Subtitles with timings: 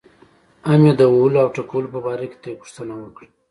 [0.67, 3.27] هم یې د وهلو او ټکولو په باره کې ترې پوښتنه وکړه.